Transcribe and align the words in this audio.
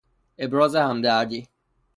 ابراز 0.37 0.75
همدردی 0.75 1.47